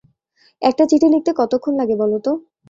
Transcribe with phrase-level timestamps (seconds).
[0.61, 2.31] একটা চিঠি লিখতে কতক্ষণ লাগে বল তো?